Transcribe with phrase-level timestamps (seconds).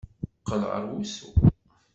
[0.39, 1.27] Qqel ɣer wusu!